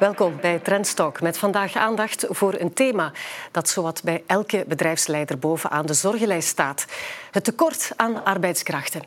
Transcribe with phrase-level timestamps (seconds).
[0.00, 3.12] Welkom bij Trendstock met vandaag aandacht voor een thema
[3.50, 6.86] dat zowat bij elke bedrijfsleider bovenaan de zorgenlijst staat.
[7.30, 9.02] Het tekort aan arbeidskrachten.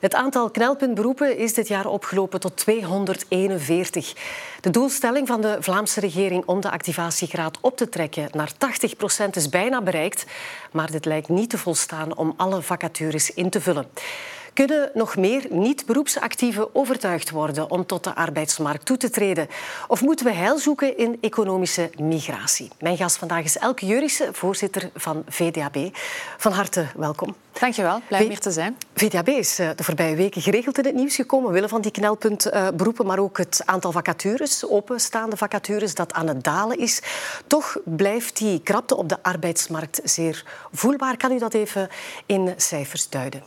[0.00, 4.14] Het aantal knelpuntberoepen is dit jaar opgelopen tot 241.
[4.60, 9.36] De doelstelling van de Vlaamse regering om de activatiegraad op te trekken naar 80 procent
[9.36, 10.26] is bijna bereikt,
[10.72, 13.86] maar dit lijkt niet te volstaan om alle vacatures in te vullen.
[14.60, 19.48] Kunnen nog meer niet-beroepsactieven overtuigd worden om tot de arbeidsmarkt toe te treden?
[19.88, 22.70] Of moeten we heil zoeken in economische migratie?
[22.80, 25.76] Mijn gast vandaag is Elke Jurissen, voorzitter van VDAB.
[26.36, 27.34] Van harte welkom.
[27.60, 28.76] Dankjewel, blij om hier te zijn.
[28.94, 33.06] VDAB is eh, de voorbije weken geregeld in het nieuws gekomen, willen van die knelpuntberoepen,
[33.06, 37.02] maar ook het aantal vacatures, openstaande vacatures, dat aan het dalen is.
[37.46, 41.16] Toch blijft die krapte op de arbeidsmarkt zeer voelbaar.
[41.16, 41.88] Kan u dat even
[42.26, 43.42] in cijfers duiden?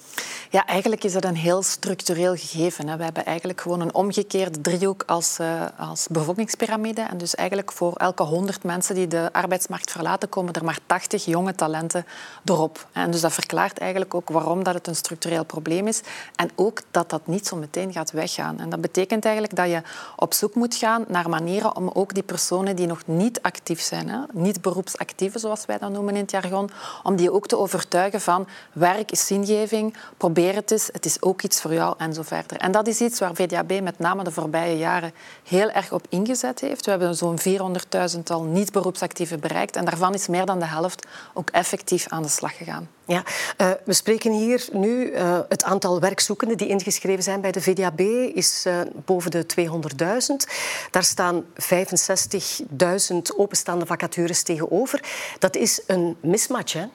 [0.49, 2.87] Ja, eigenlijk is dat een heel structureel gegeven.
[2.87, 2.97] Hè.
[2.97, 7.01] We hebben eigenlijk gewoon een omgekeerde driehoek als, uh, als bevolkingspyramide.
[7.01, 11.25] En dus eigenlijk voor elke 100 mensen die de arbeidsmarkt verlaten, komen er maar 80
[11.25, 12.05] jonge talenten
[12.45, 12.87] erop.
[12.91, 16.01] En dus dat verklaart eigenlijk ook waarom dat het een structureel probleem is.
[16.35, 18.59] En ook dat dat niet zo meteen gaat weggaan.
[18.59, 19.81] En dat betekent eigenlijk dat je
[20.15, 24.09] op zoek moet gaan naar manieren om ook die personen die nog niet actief zijn,
[24.09, 26.69] hè, niet beroepsactieven zoals wij dat noemen in het jargon,
[27.03, 31.41] om die ook te overtuigen van werk is zingeving, probeer het eens, het is ook
[31.41, 32.57] iets voor jou en zo verder.
[32.57, 35.13] En dat is iets waar VDAB met name de voorbije jaren
[35.43, 36.85] heel erg op ingezet heeft.
[36.85, 42.07] We hebben zo'n 400.000 niet-beroepsactieven bereikt en daarvan is meer dan de helft ook effectief
[42.07, 42.89] aan de slag gegaan.
[43.05, 43.23] Ja,
[43.57, 47.99] uh, we spreken hier nu uh, het aantal werkzoekenden die ingeschreven zijn bij de VDAB
[48.35, 50.51] is uh, boven de 200.000.
[50.91, 55.03] Daar staan 65.000 openstaande vacatures tegenover.
[55.39, 56.85] Dat is een mismatch, hè?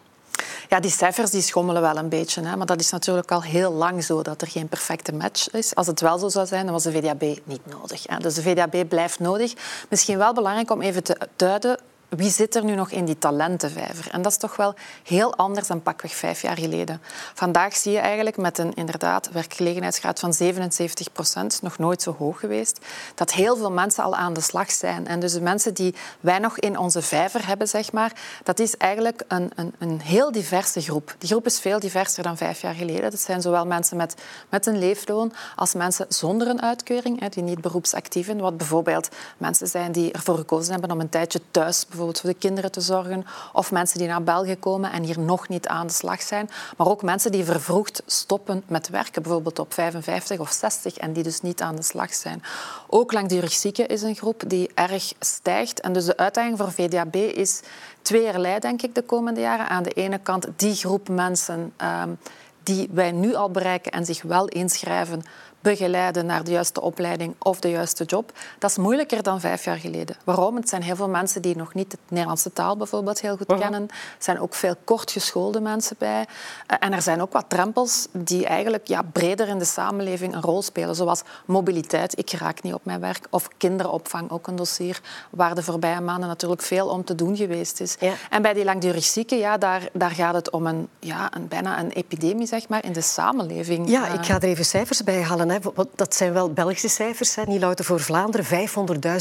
[0.68, 2.42] Ja, die cijfers die schommelen wel een beetje.
[2.42, 2.56] Hè?
[2.56, 5.74] Maar dat is natuurlijk al heel lang zo dat er geen perfecte match is.
[5.74, 8.02] Als het wel zo zou zijn, dan was de VDAB niet nodig.
[8.06, 8.18] Hè?
[8.18, 9.52] Dus de VDAB blijft nodig.
[9.88, 14.10] Misschien wel belangrijk om even te duiden wie zit er nu nog in die talentenvijver?
[14.10, 14.74] En dat is toch wel
[15.04, 17.00] heel anders dan pakweg vijf jaar geleden.
[17.34, 22.40] Vandaag zie je eigenlijk met een inderdaad werkgelegenheidsgraad van 77 procent, nog nooit zo hoog
[22.40, 22.78] geweest,
[23.14, 25.06] dat heel veel mensen al aan de slag zijn.
[25.06, 28.76] En dus de mensen die wij nog in onze vijver hebben, zeg maar, dat is
[28.76, 31.14] eigenlijk een, een, een heel diverse groep.
[31.18, 33.10] Die groep is veel diverser dan vijf jaar geleden.
[33.10, 34.14] Dat zijn zowel mensen met,
[34.48, 39.08] met een leefloon als mensen zonder een uitkeuring, die niet beroepsactieven, wat bijvoorbeeld
[39.38, 42.80] mensen zijn die ervoor gekozen hebben om een tijdje thuis bijvoorbeeld voor de kinderen te
[42.80, 43.26] zorgen.
[43.52, 46.50] Of mensen die naar België komen en hier nog niet aan de slag zijn.
[46.76, 51.22] Maar ook mensen die vervroegd stoppen met werken, bijvoorbeeld op 55 of 60 en die
[51.22, 52.42] dus niet aan de slag zijn.
[52.86, 55.80] Ook langdurig zieken is een groep die erg stijgt.
[55.80, 57.60] En dus de uitdaging voor VDAB is
[58.02, 59.68] tweeërlei, denk ik, de komende jaren.
[59.68, 61.72] Aan de ene kant die groep mensen
[62.02, 62.18] um,
[62.62, 65.22] die wij nu al bereiken en zich wel inschrijven
[65.68, 68.32] begeleiden naar de juiste opleiding of de juiste job.
[68.58, 70.16] Dat is moeilijker dan vijf jaar geleden.
[70.24, 70.56] Waarom?
[70.56, 73.82] Het zijn heel veel mensen die nog niet de Nederlandse taal bijvoorbeeld heel goed kennen.
[73.82, 76.26] Er zijn ook veel kortgeschoolde mensen bij.
[76.66, 80.40] Eh, en er zijn ook wat drempels die eigenlijk ja, breder in de samenleving een
[80.40, 80.94] rol spelen.
[80.94, 83.26] Zoals mobiliteit, ik raak niet op mijn werk.
[83.30, 85.00] Of kinderopvang, ook een dossier
[85.30, 87.96] waar de voorbije maanden natuurlijk veel om te doen geweest is.
[88.30, 91.78] En bij die langdurig zieken, ja, daar, daar gaat het om een, ja, een, bijna
[91.78, 93.90] een epidemie zeg maar, in de samenleving.
[93.90, 95.46] Ja, ik ga er even cijfers bij halen
[95.94, 98.46] dat zijn wel Belgische cijfers, hè, niet louter voor Vlaanderen.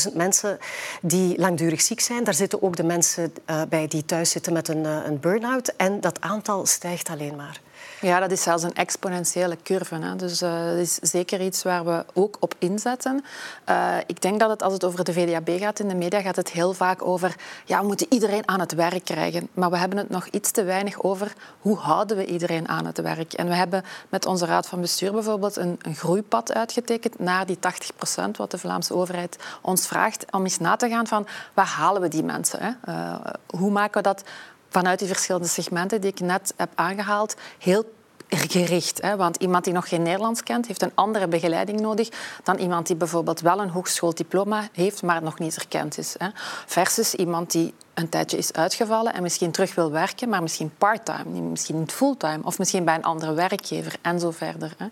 [0.09, 0.57] 500.000 mensen
[1.01, 2.23] die langdurig ziek zijn.
[2.23, 5.73] Daar zitten ook de mensen uh, bij die thuis zitten met een, uh, een burn-out.
[5.77, 7.61] En dat aantal stijgt alleen maar.
[8.01, 9.95] Ja, dat is zelfs een exponentiële curve.
[9.95, 10.15] Hè.
[10.15, 13.23] Dus uh, dat is zeker iets waar we ook op inzetten.
[13.69, 16.35] Uh, ik denk dat het, als het over de VDAB gaat in de media, gaat
[16.35, 17.35] het heel vaak over
[17.65, 19.49] ja, we moeten iedereen aan het werk krijgen.
[19.53, 23.01] Maar we hebben het nog iets te weinig over hoe houden we iedereen aan het
[23.01, 23.33] werk.
[23.33, 27.59] En we hebben met onze raad van bestuur bijvoorbeeld een, een groeipad uitgetekend naar die
[27.59, 31.65] 80 procent, wat de Vlaamse overheid ons vraagt, om eens na te gaan van waar
[31.65, 32.59] halen we die mensen?
[32.61, 32.93] Hè?
[32.93, 33.15] Uh,
[33.47, 34.23] hoe maken we dat
[34.69, 37.85] vanuit die verschillende segmenten die ik net heb aangehaald, heel
[38.29, 39.01] gericht.
[39.01, 39.15] Hè?
[39.15, 42.09] Want iemand die nog geen Nederlands kent, heeft een andere begeleiding nodig
[42.43, 46.15] dan iemand die bijvoorbeeld wel een hogeschooldiploma heeft, maar nog niet erkend is.
[46.17, 46.27] Hè?
[46.65, 51.41] Versus iemand die een tijdje is uitgevallen en misschien terug wil werken, maar misschien parttime,
[51.41, 54.73] misschien niet fulltime, of misschien bij een andere werkgever en zo verder.
[54.77, 54.85] Hè?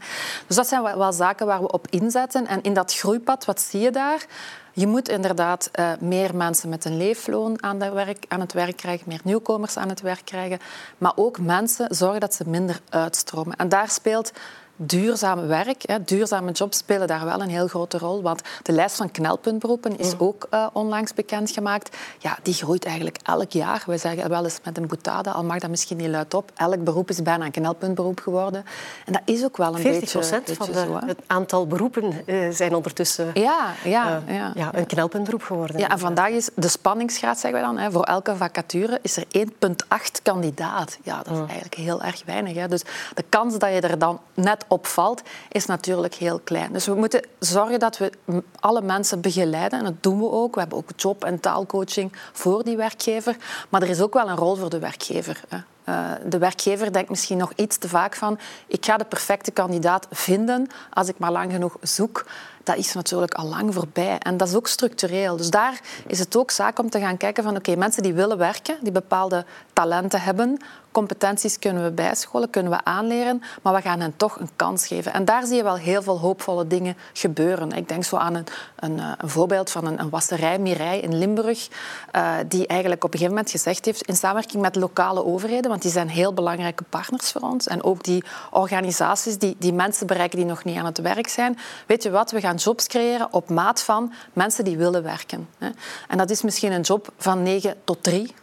[0.48, 2.48] Dus dat zijn wel zaken waar we op inzetten.
[2.48, 4.26] En in dat groeipad, wat zie je daar?
[4.78, 9.08] Je moet inderdaad uh, meer mensen met een leefloon aan, werk, aan, het werk krijgen,
[9.08, 10.60] meer nieuwkomers aan het werk krijgen,
[10.98, 13.56] maar ook mensen zorgen dat ze minder uitstromen.
[13.56, 14.32] En daar speelt
[14.76, 18.22] duurzaam werk, hè, duurzame jobs spelen daar wel een heel grote rol.
[18.22, 20.20] Want de lijst van knelpuntberoepen is mm.
[20.20, 21.98] ook uh, onlangs bekendgemaakt.
[22.18, 23.84] Ja, die groeit eigenlijk elk jaar.
[23.86, 26.84] We zeggen wel eens met een boutade, al mag dat misschien niet luid op, elk
[26.84, 28.66] beroep is bijna een knelpuntberoep geworden.
[29.06, 32.52] En dat is ook wel een 40 beetje, procent van de, het aantal beroepen uh,
[32.52, 35.80] zijn ondertussen ja, ja, uh, ja, ja, een knelpuntberoep geworden.
[35.80, 39.26] Ja, en vandaag is de spanningsgraad, zeggen we dan, hè, voor elke vacature is er
[39.38, 40.98] 1,8 kandidaat.
[41.04, 41.46] Ja, dat is mm.
[41.46, 42.56] eigenlijk heel erg weinig.
[42.56, 42.68] Hè.
[42.68, 42.84] Dus
[43.14, 46.74] de kans dat je er dan net opvalt, is natuurlijk heel klein.
[46.74, 48.12] Dus we moeten zorgen dat we
[48.60, 49.80] alle mensen begeleiden.
[49.80, 50.54] En dat doen we ook.
[50.54, 53.36] We hebben ook job- en taalcoaching voor die werkgever.
[53.70, 55.42] Maar er is ook wel een rol voor de werkgever.
[55.90, 60.08] Uh, de werkgever denkt misschien nog iets te vaak van ik ga de perfecte kandidaat
[60.12, 62.26] vinden als ik maar lang genoeg zoek.
[62.64, 64.18] Dat is natuurlijk al lang voorbij.
[64.18, 65.38] En dat is ook structureel.
[65.38, 68.38] Dus daar is het ook zaak om te gaan kijken van oké, mensen die willen
[68.38, 70.60] werken, die bepaalde talenten hebben,
[70.96, 75.14] competenties kunnen we bijscholen, kunnen we aanleren, maar we gaan hen toch een kans geven.
[75.14, 77.72] En daar zie je wel heel veel hoopvolle dingen gebeuren.
[77.72, 78.46] Ik denk zo aan een,
[78.76, 81.68] een, eh, een voorbeeld van een, wasserij, Mirai in Limburg,
[82.16, 85.82] uh, die eigenlijk op een gegeven moment gezegd heeft, in samenwerking met lokale overheden, want
[85.82, 90.38] die zijn heel belangrijke partners voor ons, en ook die organisaties die, die mensen bereiken
[90.38, 91.58] die nog niet aan het werk zijn,
[91.88, 95.48] weet je wat, we gaan jobs creëren op maat van mensen die willen werken.
[96.08, 98.34] En dat is misschien een job van 9 tot 3,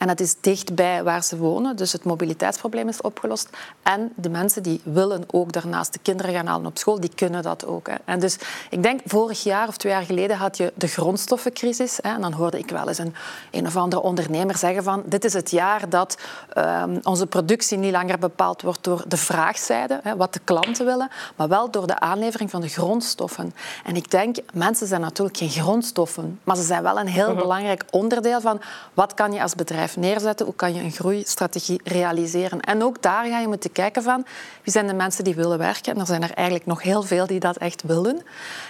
[0.00, 3.48] en dat is dichtbij waar ze wonen, dus het mobiliteitsprobleem is opgelost.
[3.82, 7.42] En de mensen die willen ook daarnaast de kinderen gaan halen op school, die kunnen
[7.42, 7.88] dat ook.
[7.88, 7.94] Hè.
[8.04, 8.38] En dus
[8.70, 11.98] ik denk, vorig jaar of twee jaar geleden had je de grondstoffencrisis.
[12.02, 13.14] Hè, en dan hoorde ik wel eens een,
[13.50, 16.18] een of andere ondernemer zeggen van dit is het jaar dat
[16.58, 21.10] um, onze productie niet langer bepaald wordt door de vraagzijde, hè, wat de klanten willen,
[21.36, 23.54] maar wel door de aanlevering van de grondstoffen.
[23.84, 27.38] En ik denk, mensen zijn natuurlijk geen grondstoffen, maar ze zijn wel een heel mhm.
[27.38, 28.60] belangrijk onderdeel van
[28.94, 30.46] wat kan je als bedrijf neerzetten?
[30.46, 32.60] Hoe kan je een groeistrategie realiseren?
[32.60, 34.24] En ook daar ga je moeten kijken van
[34.62, 35.94] wie zijn de mensen die willen werken.
[35.94, 38.22] En er zijn er eigenlijk nog heel veel die dat echt willen.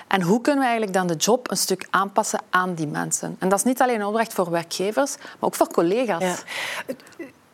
[0.09, 3.37] En hoe kunnen we eigenlijk dan de job een stuk aanpassen aan die mensen?
[3.39, 6.23] En dat is niet alleen een opdracht voor werkgevers, maar ook voor collega's.
[6.23, 6.37] Ja.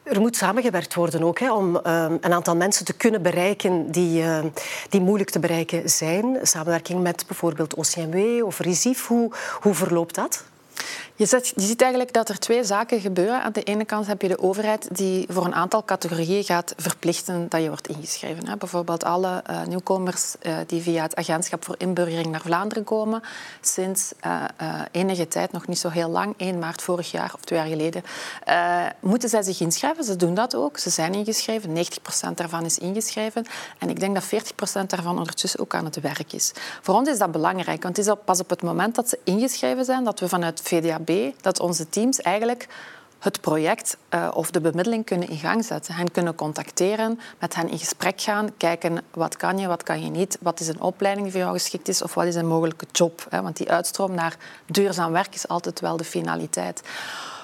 [0.02, 4.22] Er moet samengewerkt worden ook hè, om uh, een aantal mensen te kunnen bereiken die,
[4.22, 4.38] uh,
[4.88, 6.38] die moeilijk te bereiken zijn.
[6.42, 9.06] Samenwerking met bijvoorbeeld OCMW of RISIF.
[9.06, 10.44] Hoe, hoe verloopt dat?
[11.18, 13.42] Je, ziet eigenlijk dat er twee zaken gebeuren.
[13.42, 17.48] Aan de ene kant heb je de overheid die voor een aantal categorieën gaat verplichten
[17.48, 18.58] dat je wordt ingeschreven.
[18.58, 23.22] Bijvoorbeeld alle uh, nieuwkomers uh, die via het agentschap voor inburgering naar Vlaanderen komen,
[23.60, 24.42] sinds uh,
[24.90, 28.02] enige tijd, nog niet zo heel lang, 1 maart vorig jaar of twee jaar geleden,
[29.00, 30.04] moeten zij zich inschrijven.
[30.04, 30.78] Ze doen dat ook.
[30.78, 31.76] Ze zijn ingeschreven.
[31.76, 31.80] 90%
[32.34, 33.46] daarvan is ingeschreven.
[33.78, 34.24] En ik denk dat
[34.82, 36.52] 40% daarvan ondertussen ook aan het werk is.
[36.82, 39.84] Voor ons is dat belangrijk, want het is pas op het moment dat ze ingeschreven
[39.84, 40.60] zijn dat we vanuit
[41.06, 42.68] VDAB dat onze teams eigenlijk
[43.18, 45.94] het project uh, of de bemiddeling kunnen in gang zetten.
[45.94, 50.10] Hen kunnen contacteren, met hen in gesprek gaan, kijken wat kan je, wat kan je
[50.10, 52.86] niet, wat is een opleiding die voor jou geschikt is of wat is een mogelijke
[52.92, 53.26] job.
[53.30, 53.42] Hè?
[53.42, 54.36] Want die uitstroom naar
[54.66, 56.82] duurzaam werk is altijd wel de finaliteit.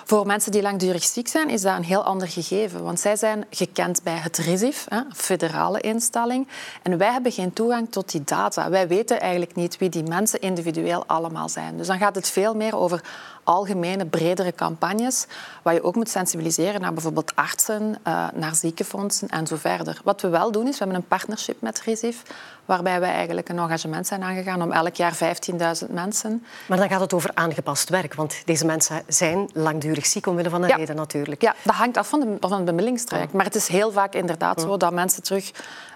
[0.05, 2.83] Voor mensen die langdurig ziek zijn, is dat een heel ander gegeven.
[2.83, 6.49] Want zij zijn gekend bij het RISIF, een federale instelling.
[6.83, 8.71] En wij hebben geen toegang tot die data.
[8.71, 11.77] Wij weten eigenlijk niet wie die mensen individueel allemaal zijn.
[11.77, 13.05] Dus dan gaat het veel meer over
[13.45, 15.27] algemene, bredere campagnes,
[15.63, 20.01] waar je ook moet sensibiliseren naar bijvoorbeeld artsen, eh, naar ziekenfondsen en zo verder.
[20.05, 22.23] Wat we wel doen, is we hebben een partnership met RISIF,
[22.65, 26.45] waarbij wij eigenlijk een engagement zijn aangegaan om elk jaar 15.000 mensen...
[26.69, 30.63] Maar dan gaat het over aangepast werk, want deze mensen zijn langdurig ziek omwille van
[30.63, 30.77] een ja.
[30.77, 31.43] reden natuurlijk.
[31.43, 33.33] Ja, dat hangt af van, de, van het bemiddelingstraject.
[33.33, 35.51] Maar het is heel vaak inderdaad zo dat mensen terug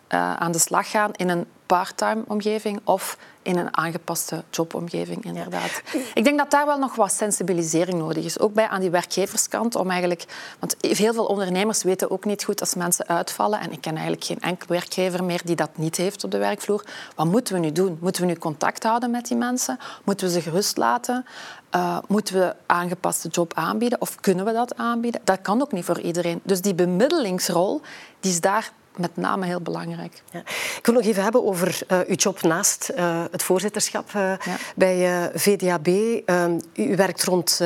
[0.09, 5.83] uh, aan de slag gaan in een parttime omgeving of in een aangepaste jobomgeving, inderdaad.
[6.15, 8.39] Ik denk dat daar wel nog wat sensibilisering nodig is.
[8.39, 9.75] Ook bij aan die werkgeverskant.
[9.75, 10.25] Om eigenlijk,
[10.59, 13.61] want heel veel ondernemers weten ook niet goed als mensen uitvallen.
[13.61, 16.85] En ik ken eigenlijk geen enkel werkgever meer die dat niet heeft op de werkvloer.
[17.15, 17.99] Wat moeten we nu doen?
[18.01, 19.79] Moeten we nu contact houden met die mensen?
[20.05, 21.27] Moeten we ze gerust laten?
[21.75, 24.01] Uh, moeten we aangepaste job aanbieden?
[24.01, 25.21] Of kunnen we dat aanbieden?
[25.25, 26.41] Dat kan ook niet voor iedereen.
[26.43, 27.81] Dus die bemiddelingsrol
[28.21, 30.23] die is daar met name heel belangrijk.
[30.31, 30.43] Ja.
[30.87, 34.57] Ik wil nog even hebben over uh, uw job naast uh, het voorzitterschap uh, ja.
[34.77, 35.89] bij VDAB.
[36.25, 37.63] Ehm, u werkt rond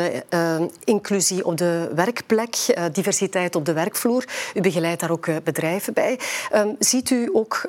[0.84, 2.56] inclusie op de werkplek,
[2.92, 4.24] diversiteit op de werkvloer.
[4.54, 6.18] U begeleidt daar ook bedrijven bij.
[6.54, 7.68] Um, ziet u ook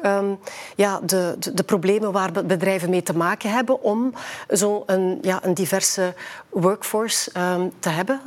[0.75, 4.13] ja, de, de, de, problemen waar bedrijven mee te maken hebben om
[4.47, 6.13] zo'n een, ja, een diverse
[6.49, 7.31] workforce
[7.79, 8.21] te hebben?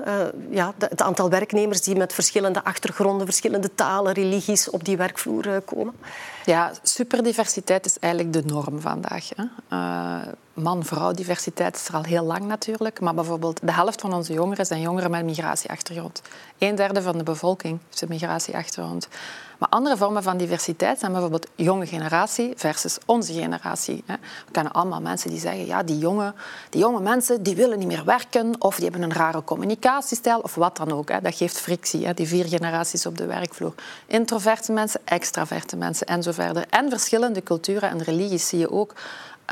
[0.51, 5.95] ja, het aantal werknemers die met verschillende achtergronden, verschillende talen, religies op die werkvloer komen?
[6.45, 9.29] Ja, superdiversiteit is eigenlijk de norm vandaag.
[9.37, 9.45] Hè.
[9.73, 13.01] Uh, man-vrouw diversiteit is er al heel lang natuurlijk.
[13.01, 16.23] Maar bijvoorbeeld de helft van onze jongeren zijn jongeren met migratieachtergrond.
[16.59, 19.09] Een derde van de bevolking heeft een migratieachtergrond.
[19.65, 24.05] Maar andere vormen van diversiteit zijn bijvoorbeeld jonge generatie versus onze generatie.
[24.07, 24.19] We
[24.53, 26.35] kennen allemaal mensen die zeggen, ja, die jonge,
[26.71, 30.55] die jonge mensen die willen niet meer werken of die hebben een rare communicatiestijl of
[30.55, 31.23] wat dan ook.
[31.23, 33.75] Dat geeft frictie, die vier generaties op de werkvloer.
[34.07, 36.65] Introverte mensen, extraverte mensen en zo verder.
[36.71, 38.95] En verschillende culturen en religies zie je ook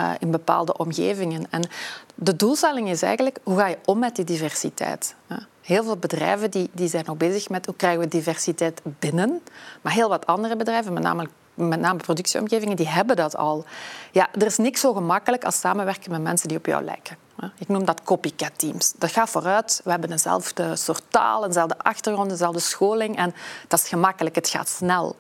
[0.01, 1.47] uh, in bepaalde omgevingen.
[1.51, 1.69] En
[2.15, 5.15] de doelstelling is eigenlijk, hoe ga je om met die diversiteit?
[5.63, 9.41] Heel veel bedrijven die, die zijn nog bezig met hoe krijgen we diversiteit binnen.
[9.81, 13.65] Maar heel wat andere bedrijven, met name, met name productieomgevingen, die hebben dat al.
[14.13, 17.17] Ja, er is niks zo gemakkelijk als samenwerken met mensen die op jou lijken.
[17.59, 18.93] Ik noem dat copycat teams.
[18.99, 19.81] Dat gaat vooruit.
[19.85, 23.17] We hebben dezelfde soort taal, dezelfde achtergrond, dezelfde scholing.
[23.17, 23.35] En
[23.69, 25.17] dat is gemakkelijk, het gaat snel.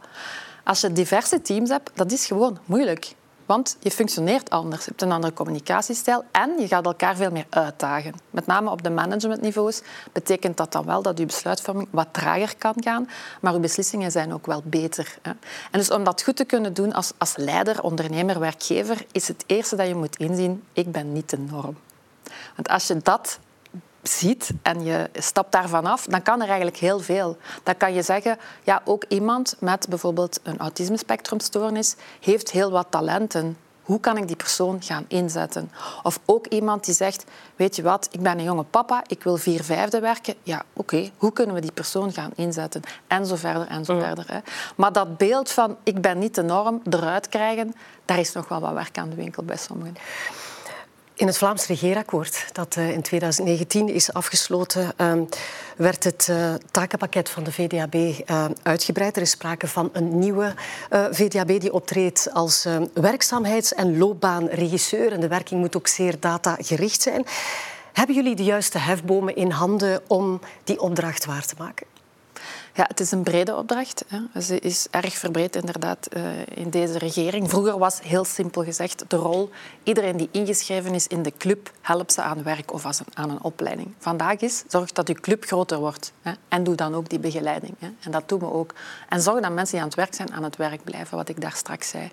[0.64, 3.14] Als je diverse teams hebt, dat is gewoon moeilijk.
[3.46, 7.46] Want je functioneert anders, je hebt een andere communicatiestijl en je gaat elkaar veel meer
[7.50, 8.14] uitdagen.
[8.30, 9.82] Met name op de managementniveaus
[10.12, 13.08] betekent dat dan wel dat je besluitvorming wat trager kan gaan,
[13.40, 15.18] maar je beslissingen zijn ook wel beter.
[15.22, 15.38] En
[15.70, 19.76] dus om dat goed te kunnen doen als, als leider, ondernemer, werkgever, is het eerste
[19.76, 21.76] dat je moet inzien, ik ben niet de norm.
[22.54, 23.38] Want als je dat
[24.02, 27.36] ziet en je stapt daarvan af, dan kan er eigenlijk heel veel.
[27.62, 33.56] Dan kan je zeggen, ja, ook iemand met bijvoorbeeld een autisme-spectrumstoornis heeft heel wat talenten.
[33.82, 35.70] Hoe kan ik die persoon gaan inzetten?
[36.02, 37.24] Of ook iemand die zegt,
[37.56, 40.34] weet je wat, ik ben een jonge papa, ik wil vier vijfde werken.
[40.42, 42.82] Ja, oké, hoe kunnen we die persoon gaan inzetten?
[43.06, 44.24] En zo verder, en zo verder.
[44.26, 44.38] Hè.
[44.76, 48.60] Maar dat beeld van, ik ben niet de norm, eruit krijgen, daar is nog wel
[48.60, 49.96] wat werk aan de winkel bij sommigen.
[51.22, 55.24] In het Vlaams regeerakkoord, dat eh, in 2019 is afgesloten, ehm,
[55.76, 59.16] werd het eh, takenpakket van de VDAB eh, uitgebreid.
[59.16, 60.54] Er is sprake van een nieuwe
[61.10, 65.12] VDAB die optreedt als werkzaamheids- en loopbaanregisseur.
[65.12, 67.26] En de werking moet ook zeer datagericht zijn.
[67.92, 71.91] Hebben jullie de juiste hefbomen in handen om die opdracht waar te maken?
[72.74, 74.04] Ja, het is een brede opdracht.
[74.08, 74.40] Hè.
[74.40, 76.22] Ze is erg verbreed inderdaad eh,
[76.54, 77.50] in deze regering.
[77.50, 79.50] Vroeger was heel simpel gezegd de rol
[79.82, 83.94] iedereen die ingeschreven is in de club helpt ze aan werk of aan een opleiding.
[83.98, 87.74] Vandaag is zorg dat je club groter wordt hè, en doe dan ook die begeleiding.
[87.78, 87.88] Hè.
[88.00, 88.74] En dat doen we ook.
[89.08, 91.40] En zorg dat mensen die aan het werk zijn aan het werk blijven, wat ik
[91.40, 92.12] daar straks zei.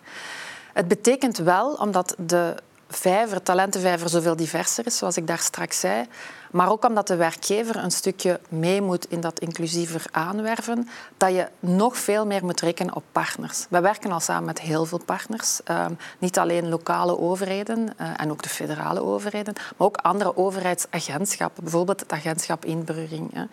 [0.74, 2.56] Het betekent wel, omdat de
[2.90, 6.06] vijver, talentenvijver zoveel diverser is, zoals ik daar straks zei,
[6.52, 11.48] maar ook omdat de werkgever een stukje mee moet in dat inclusiever aanwerven, dat je
[11.60, 13.66] nog veel meer moet rekenen op partners.
[13.70, 15.64] We werken al samen met heel veel partners.
[15.64, 21.64] Ehm, niet alleen lokale overheden uh, en ook de federale overheden, maar ook andere overheidsagentschappen.
[21.64, 23.34] Bijvoorbeeld het agentschap inburgering.
[23.34, 23.44] Hè.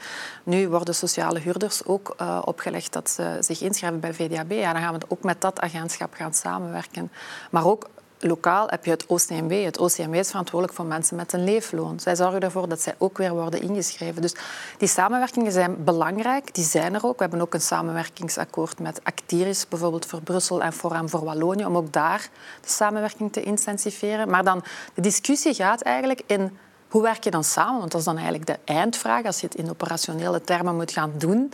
[0.43, 4.51] Nu worden sociale huurders ook uh, opgelegd dat ze zich inschrijven bij VDAB.
[4.51, 7.11] Ja, dan gaan we ook met dat agentschap gaan samenwerken.
[7.51, 7.89] Maar ook
[8.27, 9.65] lokaal heb je het OCMW.
[9.65, 12.01] Het OCMW is verantwoordelijk voor mensen met een leefloon.
[12.01, 14.23] Zij zorgen ervoor dat zij ook weer worden ingeschreven.
[14.23, 14.35] Dus
[14.79, 16.55] die samenwerkingen zijn belangrijk.
[16.55, 17.17] Die zijn er ook.
[17.17, 21.77] We hebben ook een samenwerkingsakkoord met Actiris, bijvoorbeeld voor Brussel en Forum voor Wallonië, om
[21.77, 22.29] ook daar
[22.61, 24.31] de samenwerking te intensiveren.
[24.31, 24.63] Maar dan,
[24.95, 27.79] de discussie gaat eigenlijk in hoe werk je dan samen?
[27.79, 29.25] Want dat is dan eigenlijk de eindvraag.
[29.25, 31.53] Als je het in operationele termen moet gaan doen,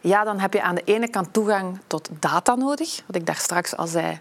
[0.00, 3.02] ja, dan heb je aan de ene kant toegang tot data nodig.
[3.06, 4.16] Wat ik daar straks al zei,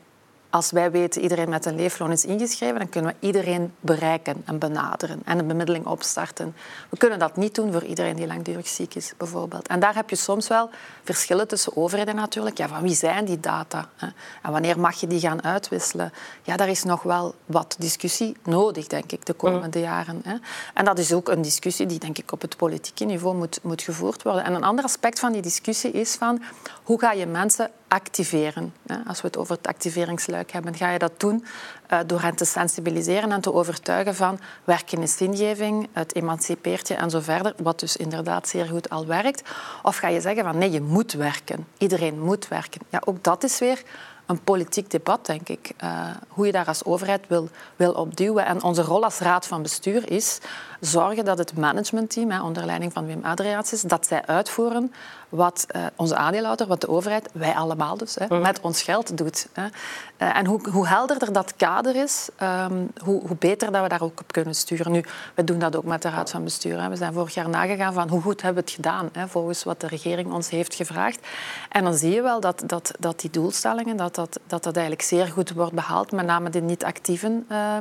[0.55, 4.59] als wij weten iedereen met een leefloon is ingeschreven, dan kunnen we iedereen bereiken en
[4.59, 6.55] benaderen en een bemiddeling opstarten.
[6.89, 9.67] We kunnen dat niet doen voor iedereen die langdurig ziek is, bijvoorbeeld.
[9.67, 10.69] En daar heb je soms wel
[11.03, 12.57] verschillen tussen overheden natuurlijk.
[12.57, 13.89] Ja, van wie zijn die data?
[13.95, 14.07] Hè?
[14.41, 16.13] En wanneer mag je die gaan uitwisselen?
[16.41, 20.21] Ja, daar is nog wel wat discussie nodig, denk ik, de komende jaren.
[20.24, 20.35] Hè?
[20.74, 23.81] En dat is ook een discussie die, denk ik, op het politieke niveau moet, moet
[23.81, 24.43] gevoerd worden.
[24.43, 26.43] En een ander aspect van die discussie is van
[26.83, 28.74] hoe ga je mensen activeren?
[29.08, 31.46] Als we het over het activeringsluik hebben, ga je dat doen
[31.88, 36.94] eh, door hen te sensibiliseren en te overtuigen van werken is zingeving, het emancipeert je
[36.94, 39.50] en zo verder, wat dus inderdaad zeer goed al werkt.
[39.84, 41.68] Of ga je zeggen van nee, je moet werken.
[41.77, 42.82] Iedereen moet werken.
[42.89, 43.84] Ja, ook dat is weer
[44.25, 45.72] een politiek debat, denk ik.
[45.84, 48.46] Uh, hoe je daar als overheid wil, wil opduwen.
[48.46, 50.39] En onze rol als raad van bestuur is
[50.80, 54.94] zorgen dat het managementteam, onder leiding van Wim Adriaatjes, dat zij uitvoeren
[55.29, 58.41] wat uh, onze aandeelhouder, wat de overheid, wij allemaal dus, hè, mhm.
[58.41, 59.48] met ons geld doet.
[59.53, 59.63] Hè.
[59.63, 64.01] Uh, en hoe, hoe helderder dat kader is, um, hoe, hoe, beter dat we daar
[64.01, 64.91] ook op kunnen sturen.
[64.91, 65.05] Nu,
[65.36, 66.82] we doen dat ook met de Raad van Bestuur.
[66.82, 66.89] Hè.
[66.89, 69.82] We zijn vorig jaar nagegaan van hoe goed hebben we het gedaan, hè, volgens wat
[69.82, 71.27] de regering ons heeft gevraagd.
[71.70, 75.27] En dan zie je wel dat, dat, dat die doelstellingen, dat dat dat, eigenlijk zeer
[75.27, 76.12] goed wordt behaald.
[76.12, 77.75] Met name de niet-actieven uh,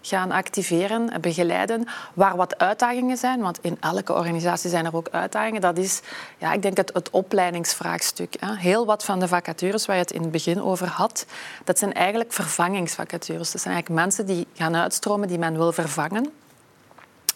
[0.00, 1.86] gaan activeren en begeleiden.
[2.14, 5.60] Waar wat uitdagingen zijn, want in elke organisatie zijn er ook uitdagingen.
[5.60, 6.00] Dat is,
[6.38, 8.34] ja, ik denk, het, het opleidingsvraagstuk.
[8.40, 11.26] Heel wat van de vacatures waar je het in het begin over had,
[11.64, 13.52] dat zijn eigenlijk vervangingsvacatures.
[13.52, 16.32] Dat zijn eigenlijk mensen die gaan uitstromen, die men wil vervangen.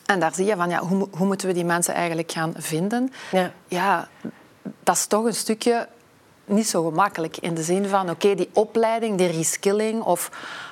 [0.07, 3.13] En daar zie je van, ja, hoe, hoe moeten we die mensen eigenlijk gaan vinden?
[3.31, 3.53] Ja.
[3.69, 4.09] ja,
[4.83, 5.89] dat is toch een stukje
[6.45, 7.37] niet zo gemakkelijk.
[7.37, 10.31] In de zin van, oké, die opleiding, die reskilling of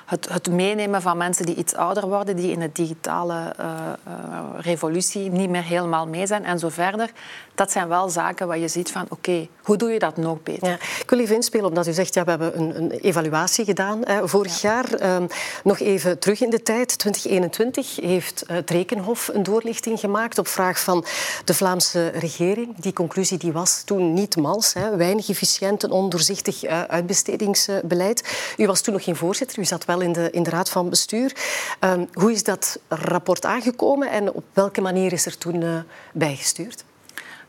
[0.09, 3.65] het, het, meenemen van mensen die iets ouder worden, die in de digitale uh,
[4.07, 7.11] uh, revolutie niet meer helemaal mee zijn en zo verder.
[7.55, 10.67] Dat zijn wel zaken waar je ziet van, oké, hoe doe je dat nog beter?
[10.67, 10.73] Ja.
[10.73, 14.27] Ik wil even inspelen omdat u zegt, ja, we hebben een, een evaluatie gedaan hè,
[14.27, 15.15] vorig jaar.
[15.15, 15.27] Um,
[15.63, 20.79] nog even terug in de tijd, 2021 heeft het Rekenhof een doorlichting gemaakt op vraag
[20.79, 21.05] van
[21.45, 22.75] de Vlaamse regering.
[22.77, 24.73] Die conclusie die was toen niet mals.
[24.73, 28.53] Hè, weinig efficiënt en ondoorzichtig uitbestedingsbeleid.
[28.57, 30.89] U was toen nog geen voorzitter, u zat wel in de, in de raad van
[30.89, 31.35] bestuur.
[31.79, 35.79] Um, hoe is dat rapport aangekomen en op welke manier is er toen uh,
[36.13, 36.83] bijgestuurd?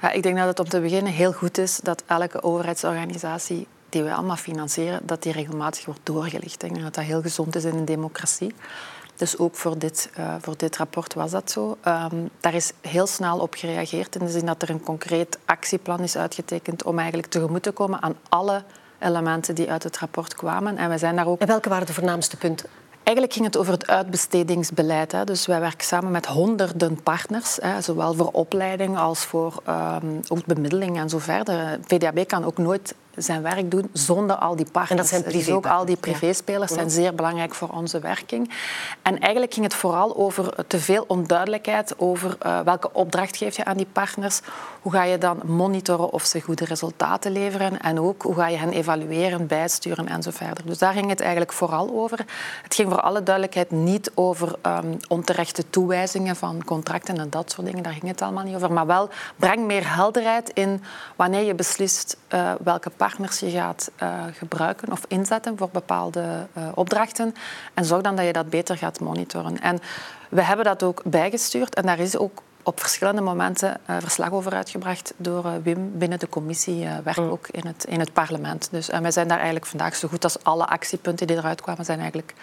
[0.01, 4.03] Ja, ik denk dat het om te beginnen heel goed is dat elke overheidsorganisatie die
[4.03, 6.63] we allemaal financieren, dat die regelmatig wordt doorgelicht.
[6.63, 8.55] Ik denk dat dat heel gezond is in een democratie.
[9.17, 11.77] Dus ook voor dit, uh, voor dit rapport was dat zo.
[11.87, 16.01] Um, daar is heel snel op gereageerd in de zin dat er een concreet actieplan
[16.01, 18.65] is uitgetekend om eigenlijk tegemoet te komen aan alle
[19.01, 20.77] elementen die uit het rapport kwamen.
[20.77, 21.41] En, we zijn daar ook...
[21.41, 22.69] en welke waren de voornaamste punten?
[23.03, 25.13] Eigenlijk ging het over het uitbestedingsbeleid.
[25.13, 25.25] Hè.
[25.25, 30.47] Dus wij werken samen met honderden partners, hè, zowel voor opleiding als voor um, ook
[30.47, 31.79] bemiddeling en zo verder.
[31.87, 34.91] VDAB kan ook nooit zijn werk doen zonder al die partners.
[34.91, 38.51] En dat zijn dus ook al die privéspelers zijn zeer belangrijk voor onze werking.
[39.03, 43.65] En eigenlijk ging het vooral over te veel onduidelijkheid over uh, welke opdracht geef je
[43.65, 44.41] aan die partners.
[44.83, 48.57] Hoe ga je dan monitoren of ze goede resultaten leveren en ook hoe ga je
[48.57, 50.67] hen evalueren, bijsturen en zo verder.
[50.67, 52.19] Dus daar ging het eigenlijk vooral over.
[52.63, 57.67] Het ging voor alle duidelijkheid niet over um, onterechte toewijzingen van contracten en dat soort
[57.67, 57.83] dingen.
[57.83, 58.73] Daar ging het allemaal niet over.
[58.73, 60.83] Maar wel breng meer helderheid in
[61.17, 66.69] wanneer je beslist uh, welke partners je gaat uh, gebruiken of inzetten voor bepaalde uh,
[66.75, 67.35] opdrachten.
[67.75, 69.61] En zorg dan dat je dat beter gaat monitoren.
[69.61, 69.79] En
[70.29, 74.53] we hebben dat ook bijgestuurd en daar is ook op verschillende momenten uh, verslag over
[74.53, 77.31] uitgebracht door uh, Wim binnen de commissie uh, werk mm.
[77.31, 78.69] ook in het, in het parlement.
[78.71, 81.99] Dus wij zijn daar eigenlijk vandaag zo goed als alle actiepunten die eruit kwamen, zijn
[81.99, 82.35] eigenlijk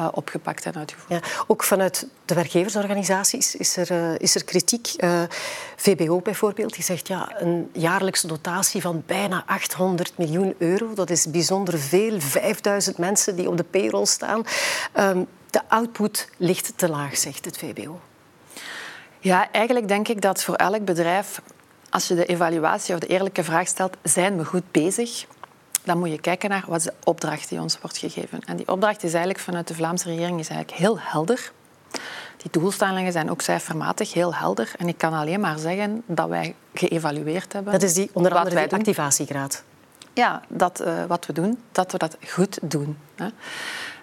[0.00, 1.10] uh, opgepakt en uitgevoerd.
[1.10, 4.94] Ja, ook vanuit de werkgeversorganisaties is er, uh, is er kritiek.
[4.96, 5.22] Uh,
[5.76, 10.94] VBO bijvoorbeeld, die zegt ja, een jaarlijkse dotatie van bijna 800 miljoen euro.
[10.94, 12.20] Dat is bijzonder veel.
[12.20, 14.44] 5000 mensen die op de payroll staan.
[14.98, 18.00] Um, de output ligt te laag, zegt het VBO.
[19.20, 21.40] Ja, eigenlijk denk ik dat voor elk bedrijf,
[21.90, 25.26] als je de evaluatie of de eerlijke vraag stelt, zijn we goed bezig?
[25.88, 28.40] Dan moet je kijken naar wat is de opdracht die ons wordt gegeven.
[28.46, 31.52] En die opdracht is eigenlijk vanuit de Vlaamse regering is eigenlijk heel helder.
[32.36, 34.72] Die doelstellingen zijn ook cijfermatig heel helder.
[34.78, 37.72] En ik kan alleen maar zeggen dat wij geëvalueerd hebben.
[37.72, 39.62] Dat is die onder andere de activatiegraad.
[40.12, 42.98] Ja, dat uh, wat we doen, dat we dat goed doen.
[43.14, 43.28] Hè.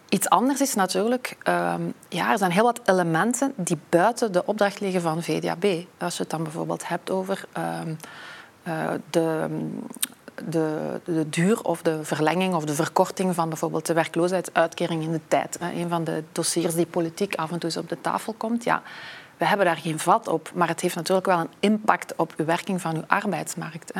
[0.10, 1.74] Iets anders is natuurlijk, uh,
[2.10, 5.65] ja, er zijn heel wat elementen die buiten de opdracht liggen van VDAB.
[5.98, 7.80] Als je het dan bijvoorbeeld hebt over uh,
[8.67, 9.48] uh, de
[10.50, 15.21] de, de duur of de verlenging of de verkorting van bijvoorbeeld de werkloosheidsuitkering in de
[15.28, 15.58] tijd.
[15.60, 18.63] Een van de dossiers die politiek af en toe op de tafel komt.
[18.63, 18.82] Ja,
[19.38, 22.43] we hebben daar geen vat op, maar het heeft natuurlijk wel een impact op de
[22.43, 23.93] werking van uw arbeidsmarkt.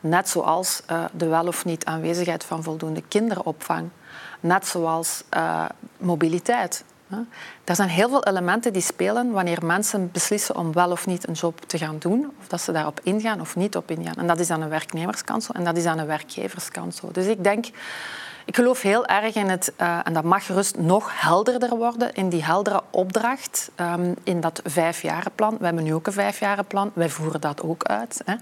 [0.00, 3.88] Net zoals uh, de wel of niet aanwezigheid van voldoende kinderopvang.
[4.40, 5.64] Net zoals uh,
[5.96, 6.84] mobiliteit.
[7.64, 11.34] Er zijn heel veel elementen die spelen wanneer mensen beslissen om wel of niet een
[11.34, 14.14] job te gaan doen, of dat ze daarop ingaan of niet op ingaan.
[14.14, 17.08] En dat is aan een werknemerskant zo en dat is aan een werkgeverskant zo.
[17.12, 17.66] Dus ik denk,
[18.44, 22.28] ik geloof heel erg in het, uh, en dat mag gerust nog helderder worden, in
[22.28, 25.56] die heldere opdracht, um, in dat vijfjarenplan.
[25.58, 28.22] We hebben nu ook een vijfjarenplan, wij voeren dat ook uit.
[28.24, 28.34] Hè.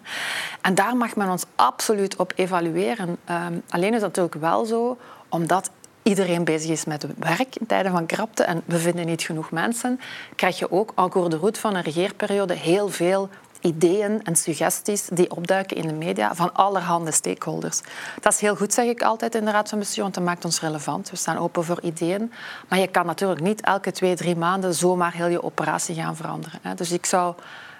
[0.60, 3.16] En daar mag men ons absoluut op evalueren.
[3.30, 5.70] Um, alleen is dat natuurlijk wel zo, omdat
[6.02, 10.00] iedereen bezig is met werk in tijden van krapte en we vinden niet genoeg mensen,
[10.36, 13.28] krijg je ook encore de route van een regeerperiode heel veel
[13.60, 17.80] ideeën en suggesties die opduiken in de media van allerhande stakeholders.
[18.20, 20.44] Dat is heel goed, zeg ik altijd in de Raad van Bestuur, want dat maakt
[20.44, 21.10] ons relevant.
[21.10, 22.32] We staan open voor ideeën.
[22.68, 26.76] Maar je kan natuurlijk niet elke twee, drie maanden zomaar heel je operatie gaan veranderen.
[26.76, 27.34] Dus ik zou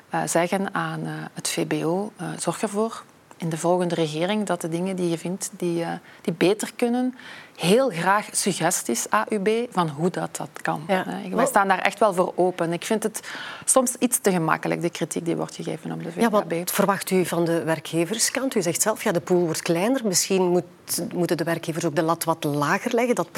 [0.08, 3.02] eh, zeggen aan eh, het VBO, eh, zorg ervoor
[3.40, 5.84] in de volgende regering dat de dingen die je vindt die,
[6.22, 7.14] die beter kunnen,
[7.60, 10.84] heel graag suggesties, AUB, van hoe dat, dat kan.
[10.88, 11.04] Ja.
[11.30, 12.72] Wij staan daar echt wel voor open.
[12.72, 13.20] Ik vind het
[13.64, 16.20] soms iets te gemakkelijk, de kritiek die wordt gegeven op de VKB.
[16.20, 18.54] Ja, wat verwacht u van de werkgeverskant?
[18.54, 20.00] U zegt zelf, ja, de pool wordt kleiner.
[20.04, 20.64] Misschien moet,
[21.14, 23.14] moeten de werkgevers ook de lat wat lager leggen.
[23.14, 23.28] Dat,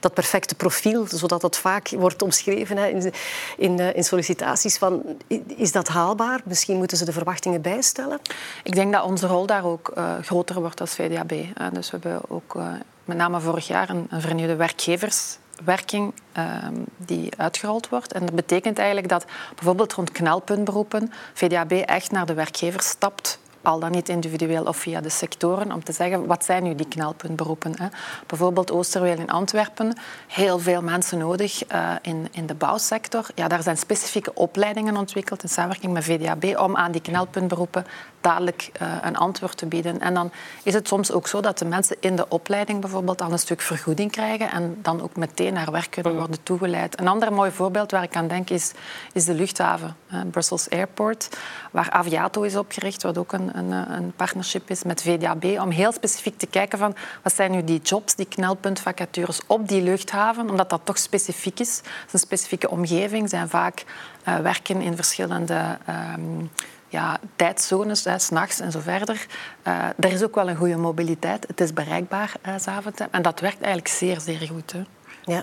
[0.00, 3.12] dat perfecte profiel, zodat dat vaak wordt omschreven hè, in,
[3.56, 4.78] in, eh, in, sollicitaties.
[4.78, 5.02] Van,
[5.46, 6.40] is dat haalbaar?
[6.44, 8.20] Misschien moeten ze de verwachtingen bijstellen?
[8.62, 11.32] Ik denk dat onze rol daar ook uh, groter wordt als VDAB.
[11.72, 12.54] Dus we hebben ook...
[12.54, 12.72] Uh,
[13.08, 18.12] met name vorig jaar een, vernieuwde werkgeverswerking ehm, die uitgerold wordt.
[18.12, 23.78] En dat betekent eigenlijk dat bijvoorbeeld rond knelpuntberoepen VDAB echt naar de werkgevers stapt al
[23.78, 27.72] dan niet individueel of via de sectoren, om te zeggen wat zijn nu die knelpuntberoepen.
[27.78, 27.86] Hè?
[28.26, 33.26] Bijvoorbeeld Oosterweel in Antwerpen, heel veel mensen nodig uh, in, in de bouwsector.
[33.34, 37.86] Ja, daar zijn specifieke opleidingen ontwikkeld in samenwerking met VDAB om aan die knelpuntberoepen
[38.20, 40.00] dadelijk uh, een antwoord te bieden.
[40.00, 40.30] En dan
[40.62, 43.60] is het soms ook zo dat de mensen in de opleiding bijvoorbeeld al een stuk
[43.60, 46.18] vergoeding krijgen en dan ook meteen naar werk kunnen mm.
[46.18, 47.00] worden toegeleid.
[47.00, 48.72] Een ander mooi voorbeeld waar ik aan denk is,
[49.12, 49.96] is de luchthaven,
[50.30, 51.28] Brussels Airport,
[51.70, 55.92] waar Aviato is opgericht, wat ook een, een, een, partnership is met VDAB, om heel
[55.92, 60.70] specifiek te kijken van wat zijn nu die jobs, die knelpuntvacatures op die luchthaven, omdat
[60.70, 61.76] dat toch specifiek is.
[61.76, 63.84] Het is een specifieke omgeving, zijn vaak
[64.28, 65.78] uh, werken in verschillende...
[66.16, 66.50] Um,
[66.88, 69.26] ja, tijdzones, s'nachts en zo verder.
[69.68, 71.46] Uh, er is ook wel een goede mobiliteit.
[71.46, 73.08] Het is bereikbaar uh.
[73.10, 74.72] En dat werkt eigenlijk zeer, zeer goed.
[74.72, 74.82] Hè.
[75.24, 75.42] Ja.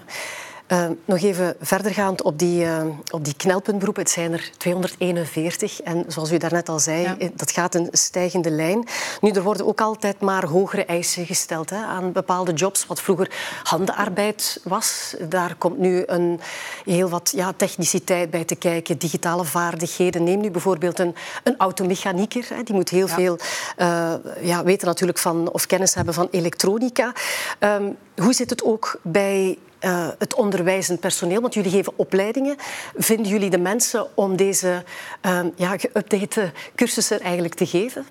[0.68, 4.04] Uh, nog even verdergaand op die, uh, op die knelpuntberoepen.
[4.04, 7.30] Het zijn er 241 en zoals u daarnet al zei, ja.
[7.36, 8.88] dat gaat een stijgende lijn.
[9.22, 12.86] Nu, er worden ook altijd maar hogere eisen gesteld hè, aan bepaalde jobs.
[12.86, 13.32] Wat vroeger
[13.64, 16.40] handenarbeid was, daar komt nu een,
[16.86, 20.24] heel wat ja, techniciteit bij te kijken, digitale vaardigheden.
[20.24, 22.46] Neem nu bijvoorbeeld een, een automechanieker.
[22.50, 23.14] Hè, die moet heel ja.
[23.14, 23.38] veel
[23.78, 27.14] uh, ja, weten natuurlijk van, of kennis hebben van elektronica.
[27.60, 31.42] Um, hoe zit het ook bij uh, het onderwijzend personeel?
[31.42, 32.56] Want jullie geven opleidingen.
[32.96, 34.84] Vinden jullie de mensen om deze
[35.26, 38.06] uh, ja, geüpdate cursussen eigenlijk te geven?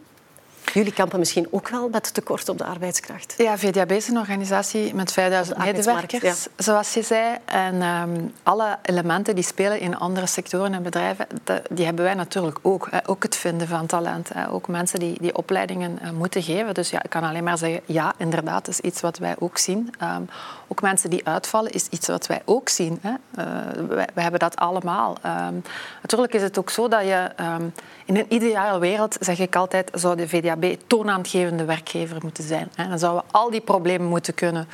[0.72, 3.34] Jullie kampen misschien ook wel met tekort op de arbeidskracht.
[3.36, 7.36] Ja, VDAB is een organisatie met 5000 medewerkers, zoals je zei.
[7.44, 11.26] En um, alle elementen die spelen in andere sectoren en bedrijven,
[11.70, 12.88] die hebben wij natuurlijk ook.
[12.90, 13.08] Hè.
[13.08, 14.30] Ook het vinden van talent.
[14.34, 14.50] Hè.
[14.50, 16.74] Ook mensen die, die opleidingen uh, moeten geven.
[16.74, 19.94] Dus ja, ik kan alleen maar zeggen, ja, inderdaad, is iets wat wij ook zien.
[20.02, 20.28] Um,
[20.68, 23.00] ook mensen die uitvallen is iets wat wij ook zien.
[23.02, 23.14] Hè.
[23.86, 25.16] Wij, hebben dat allemaal.
[25.26, 25.62] Um,
[26.02, 27.30] natuurlijk is het ook zo dat je...
[28.04, 32.70] in een ideale wereld, zeg ik altijd, zou de VDAB toonaangevende werkgever moeten zijn.
[32.76, 34.68] Dan zouden we al die problemen moeten kunnen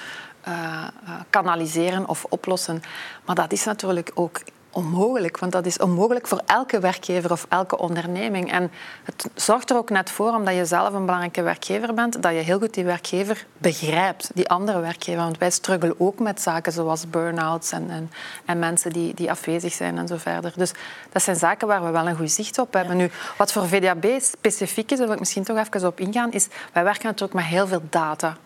[0.48, 0.84] uh,
[1.30, 2.82] kanaliseren of oplossen.
[3.24, 4.40] Maar dat is natuurlijk ook
[4.70, 8.52] onmogelijk, want dat is onmogelijk voor elke werkgever of elke onderneming.
[8.52, 8.70] En
[9.04, 12.38] het zorgt er ook net voor, omdat je zelf een belangrijke werkgever bent, dat je
[12.38, 15.22] heel goed die werkgever begrijpt, die andere werkgever.
[15.22, 18.10] Want wij struggelen ook met zaken zoals burn-outs en, en,
[18.44, 20.52] en, mensen die, die afwezig zijn en zo verder.
[20.56, 20.72] Dus
[21.12, 22.96] dat zijn zaken waar we wel een goed zicht op hebben.
[22.96, 26.48] Nu, wat voor VDAB specifiek is, daar wil ik misschien toch even op ingaan, is
[26.72, 28.36] wij werken natuurlijk met heel veel data.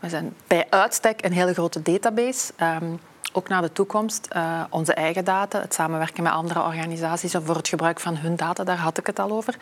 [0.00, 2.52] We zijn bij uitstek een hele grote database.
[2.60, 3.00] Um,
[3.32, 7.68] ook naar de toekomst, uh, onze eigen data, het samenwerken met andere organisaties voor het
[7.68, 9.56] gebruik van hun data, daar had ik het al over.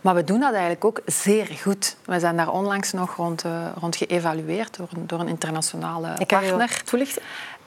[0.00, 1.96] Maar we doen dat eigenlijk ook zeer goed.
[2.04, 6.26] We zijn daar onlangs nog rond, uh, rond geëvalueerd door een, door een internationale ik
[6.26, 6.82] partner.
[6.84, 7.22] toelichten?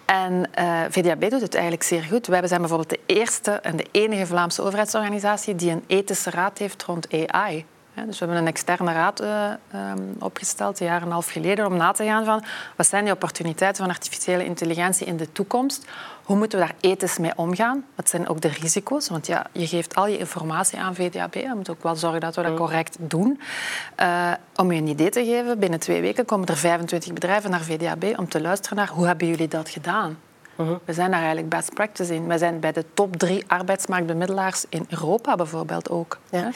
[0.05, 2.27] En uh, eh, VDAB doet het eigenlijk zeer goed.
[2.27, 6.83] Wij zijn bijvoorbeeld de eerste en de enige Vlaamse overheidsorganisatie die een ethische raad heeft
[6.83, 7.65] rond AI.
[7.95, 9.51] Dus we hebben een externe raad uh,
[9.91, 12.43] um, opgesteld, een jaar en een half geleden, om na te gaan van
[12.75, 15.85] wat zijn die opportuniteiten van artificiële intelligentie in de toekomst?
[16.23, 17.85] Hoe moeten we daar ethisch mee omgaan?
[17.95, 19.09] Wat zijn ook de risico's?
[19.09, 21.33] Want ja, je geeft al je informatie aan VDAB.
[21.33, 23.39] Je moet ook wel zorgen dat we dat correct doen.
[23.99, 27.61] Uh, om je een idee te geven, binnen twee weken komen er 25 bedrijven naar
[27.61, 30.17] VDAB om te luisteren naar hoe hebben jullie dat gedaan?
[30.59, 32.27] Uh We zijn daar eigenlijk best practice in.
[32.27, 36.19] We zijn bij de top drie arbeidsmarktbemiddelaars in Europa bijvoorbeeld ook.
[36.29, 36.51] Ja.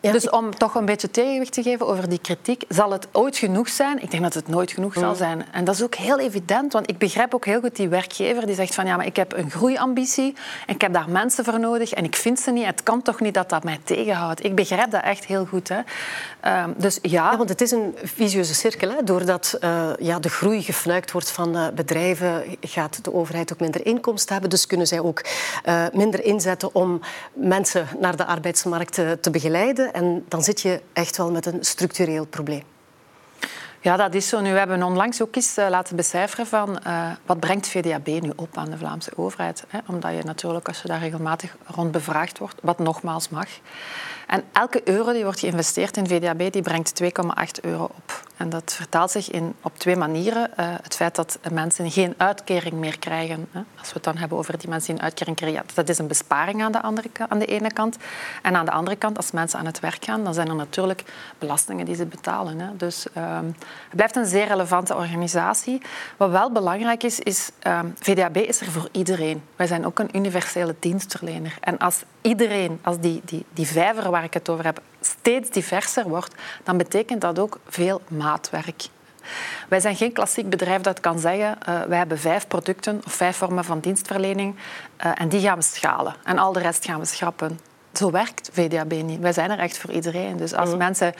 [0.00, 3.68] Dus om toch een beetje tegenwicht te geven over die kritiek, zal het ooit genoeg
[3.68, 4.02] zijn?
[4.02, 5.16] Ik denk dat het nooit genoeg zal mm.
[5.16, 5.44] zijn.
[5.52, 8.54] En dat is ook heel evident, want ik begrijp ook heel goed die werkgever die
[8.54, 10.34] zegt van ja, maar ik heb een groeiambitie
[10.66, 12.66] en ik heb daar mensen voor nodig en ik vind ze niet.
[12.66, 14.44] Het kan toch niet dat dat mij tegenhoudt?
[14.44, 15.68] Ik begrijp dat echt heel goed.
[15.68, 15.78] Hè.
[16.62, 17.30] Um, dus ja.
[17.30, 17.36] ja.
[17.36, 18.90] Want het is een visieuze cirkel.
[18.90, 19.04] Hè.
[19.04, 23.86] Doordat uh, ja, de groei gefnuikt wordt van uh, bedrijven, gaat de overheid ook minder
[23.86, 24.50] inkomsten hebben.
[24.50, 25.24] Dus kunnen zij ook
[25.66, 27.00] uh, minder inzetten om
[27.32, 29.87] mensen naar de arbeidsmarkt te begeleiden.
[29.92, 32.62] En dan zit je echt wel met een structureel probleem.
[33.80, 34.40] Ja, dat is zo.
[34.40, 38.32] Nu we hebben onlangs ook eens uh, laten becijferen van uh, wat brengt VDAB nu
[38.36, 39.64] op aan de Vlaamse overheid.
[39.68, 39.78] Hè?
[39.86, 43.48] Omdat je natuurlijk, als je daar regelmatig rond bevraagd wordt, wat nogmaals mag,
[44.26, 47.08] En elke euro die wordt geïnvesteerd in VDAB, die brengt 2,8
[47.60, 48.27] euro op.
[48.38, 50.50] En dat vertaalt zich in, op twee manieren.
[50.60, 53.48] Uh, het feit dat mensen geen uitkering meer krijgen.
[53.50, 53.60] Hè.
[53.78, 56.06] Als we het dan hebben over die mensen die een uitkering krijgen, dat is een
[56.06, 57.96] besparing aan de, andere, aan de ene kant.
[58.42, 61.04] En aan de andere kant, als mensen aan het werk gaan, dan zijn er natuurlijk
[61.38, 62.58] belastingen die ze betalen.
[62.58, 62.76] Hè.
[62.76, 65.82] Dus um, het blijft een zeer relevante organisatie.
[66.16, 69.42] Wat wel belangrijk is, is um, VDAB is er voor iedereen.
[69.56, 71.56] Wij zijn ook een universele dienstverlener.
[71.60, 76.08] En als iedereen, als die, die, die vijver waar ik het over heb, steeds diverser
[76.08, 76.34] wordt,
[76.64, 78.88] dan betekent dat ook veel maatwerk.
[79.68, 83.36] Wij zijn geen klassiek bedrijf dat kan zeggen, uh, wij hebben vijf producten of vijf
[83.36, 87.06] vormen van dienstverlening uh, en die gaan we schalen en al de rest gaan we
[87.06, 87.60] schrappen.
[87.92, 89.20] Zo werkt VDAB niet.
[89.20, 90.36] Wij zijn er echt voor iedereen.
[90.36, 90.78] Dus als mhm.
[90.78, 91.14] mensen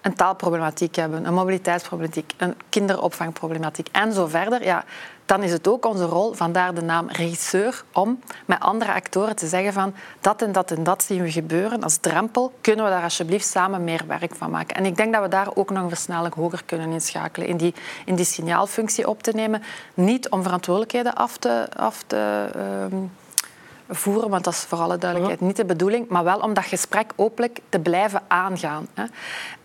[0.00, 4.84] een taalproblematiek hebben, een mobiliteitsproblematiek, een kinderopvangproblematiek en zo verder, ja,
[5.26, 9.46] dan is het ook onze rol, vandaar de naam regisseur, om met andere actoren te
[9.46, 11.82] zeggen van dat en dat en dat zien we gebeuren.
[11.82, 14.76] Als drempel kunnen we daar alsjeblieft samen meer werk van maken.
[14.76, 17.74] En ik denk dat we daar ook nog een versnelling hoger kunnen inschakelen, in die,
[18.04, 19.62] in die signaalfunctie op te nemen.
[19.94, 22.98] Niet om verantwoordelijkheden af te, af te uh,
[23.88, 27.12] voeren, want dat is voor alle duidelijkheid niet de bedoeling, maar wel om dat gesprek
[27.16, 28.86] openlijk te blijven aangaan.
[28.94, 29.04] Hè.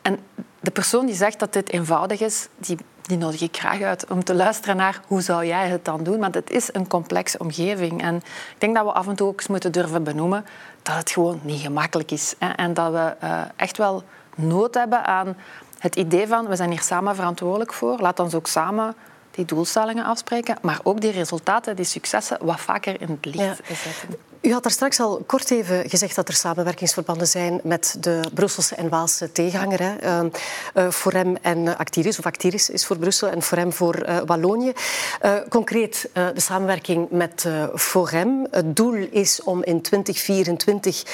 [0.02, 0.20] En
[0.60, 2.78] de persoon die zegt dat dit eenvoudig is, die,
[3.10, 6.20] die nodig ik graag uit om te luisteren naar hoe zou jij het dan doen.
[6.20, 8.02] Want het is een complexe omgeving.
[8.02, 10.46] En ik denk dat we af en toe ook eens moeten durven benoemen
[10.82, 12.36] dat het gewoon niet gemakkelijk is.
[12.40, 12.50] Hè.
[12.50, 14.04] En dat we uh, echt wel
[14.36, 15.38] nood hebben aan
[15.80, 18.00] het idee van we zijn hier samen verantwoordelijk voor.
[18.00, 18.96] Laat ons ook samen
[19.32, 24.20] die doelstellingen afspreken, maar ook die resultaten, die successen, wat vaker in het licht zetten.
[24.42, 28.76] U had daar straks al kort even gezegd dat er samenwerkingsverbanden zijn met de Brusselse
[28.76, 29.80] en Waalse tegenhanger.
[29.82, 30.24] Hè.
[30.24, 34.74] Uh, Forem en Actiris, of Actiris is voor Brussel en Forem voor uh, Wallonië.
[35.22, 38.48] Uh, concreet de samenwerking met Forem.
[38.52, 41.10] Het doel is om in 2024 12.500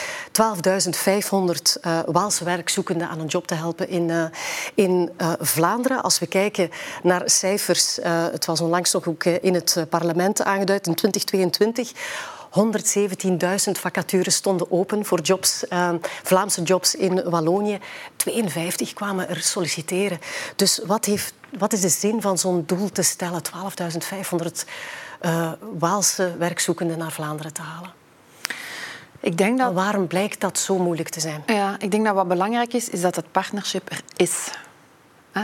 [2.06, 4.32] Waalse werkzoekenden aan een job te helpen in,
[4.76, 6.02] in Vlaanderen.
[6.02, 6.70] Als we kijken
[7.04, 11.92] naar cijfers, het was onlangs nog ook in het parlement aangeduid, in 2022
[12.56, 15.90] 117.000 vacatures stonden open voor jobs, uh,
[16.24, 17.80] Vlaamse jobs in Wallonië.
[18.16, 20.20] 52 kwamen er solliciteren.
[20.56, 23.42] Dus wat, heeft, wat is de zin van zo'n doel te stellen?
[23.44, 24.48] 12.500
[25.22, 27.94] uh, Waalse werkzoekenden naar Vlaanderen te halen?
[29.20, 29.74] Ik denk dat...
[29.74, 31.44] waarom blijkt dat zo moeilijk te zijn?
[31.46, 34.50] Ja, ik denk dat wat belangrijk is, is dat het partnership er is.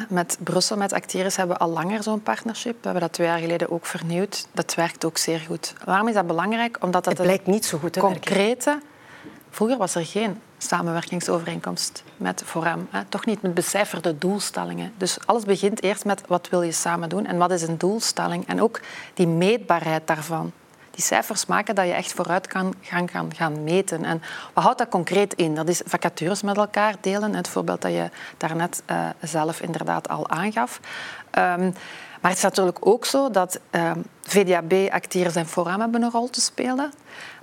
[0.09, 2.73] Met Brussel, met Actiris, hebben we al langer zo'n partnership.
[2.73, 4.47] We hebben dat twee jaar geleden ook vernieuwd.
[4.51, 5.73] Dat werkt ook zeer goed.
[5.85, 6.77] Waarom is dat belangrijk?
[6.81, 8.65] Omdat dat het blijkt niet zo goed te concrete...
[8.65, 8.89] Werken.
[9.49, 12.87] Vroeger was er geen samenwerkingsovereenkomst met Forum.
[12.89, 13.03] Hè.
[13.03, 14.93] Toch niet met becijferde doelstellingen.
[14.97, 18.47] Dus alles begint eerst met wat wil je samen doen en wat is een doelstelling.
[18.47, 18.79] En ook
[19.13, 20.51] die meetbaarheid daarvan
[21.01, 24.05] die cijfers maken dat je echt vooruit kan gaan, gaan, gaan meten.
[24.05, 24.21] En
[24.53, 25.55] wat houdt dat concreet in?
[25.55, 27.35] Dat is vacatures met elkaar delen.
[27.35, 30.79] Het voorbeeld dat je daarnet uh, zelf inderdaad al aangaf.
[31.37, 31.73] Um,
[32.21, 36.29] maar het is natuurlijk ook zo dat uh, VDAB, Acteren en Forum hebben een rol
[36.29, 36.91] te spelen.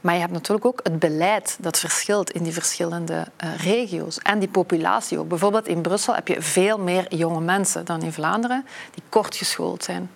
[0.00, 4.18] Maar je hebt natuurlijk ook het beleid dat verschilt in die verschillende uh, regio's.
[4.18, 5.28] En die populatie ook.
[5.28, 9.84] Bijvoorbeeld in Brussel heb je veel meer jonge mensen dan in Vlaanderen die kort geschoold
[9.84, 10.10] zijn.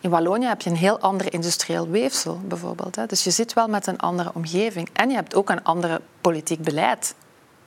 [0.00, 3.08] In Wallonië heb je een heel ander industrieel weefsel, bijvoorbeeld.
[3.08, 4.88] Dus je zit wel met een andere omgeving.
[4.92, 7.14] En je hebt ook een ander politiek beleid.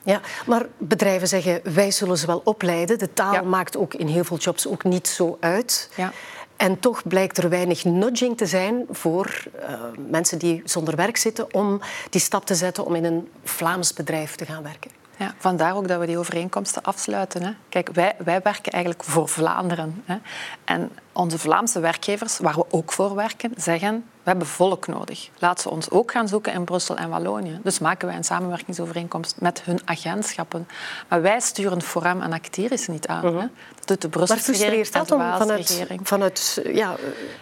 [0.10, 3.00] Ja, maar bedrijven zeggen, wij zullen ze wel opleiden.
[3.00, 5.89] De taal maakt ook in heel veel jobs ook niet zo uit.
[5.95, 6.12] Ja.
[6.56, 11.54] En toch blijkt er weinig nudging te zijn voor uh, mensen die zonder werk zitten
[11.54, 14.91] om die stap te zetten om in een Vlaams bedrijf te gaan werken.
[15.17, 17.43] Ja, vandaar ook dat we die overeenkomsten afsluiten.
[17.43, 17.52] Hè.
[17.69, 20.04] Kijk, wij, wij werken eigenlijk voor Vlaanderen.
[20.06, 20.17] Hè.
[20.63, 25.30] En onze Vlaamse werkgevers, waar we ook voor werken, zeggen we hebben volk nodig.
[25.39, 27.60] Laat ze ons ook gaan zoeken in Brussel en Wallonië.
[27.63, 30.68] Dus maken wij een samenwerkingsovereenkomst met hun agentschappen.
[31.08, 33.26] Maar wij sturen Forum en Actiris niet aan.
[33.26, 33.44] Uh -huh.
[33.76, 36.08] Dat doet de Brusselse regering en de Waalse vanuit, regering.
[36.08, 36.96] Vanuit, ja,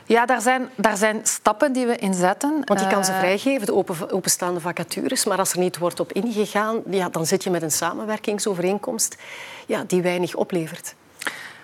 [0.06, 2.62] ja daar, zijn, daar zijn stappen die we inzetten.
[2.66, 5.26] Want die kan ze eh, vrijgeven, de open, openstaande vacatures.
[5.26, 9.16] Maar als er niet wordt op ingegaan, ja, dan zit je met een samenwerkingsovereenkomst
[9.66, 10.96] ja, die weinig oplevert.